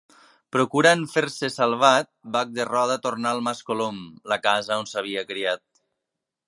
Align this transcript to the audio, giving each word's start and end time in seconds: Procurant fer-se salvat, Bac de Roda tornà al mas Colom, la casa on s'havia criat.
Procurant 0.55 1.03
fer-se 1.11 1.49
salvat, 1.55 2.09
Bac 2.37 2.55
de 2.57 2.65
Roda 2.71 2.97
tornà 3.05 3.35
al 3.37 3.45
mas 3.49 3.63
Colom, 3.69 4.01
la 4.35 4.43
casa 4.49 4.81
on 4.85 4.93
s'havia 4.95 5.29
criat. 5.35 5.67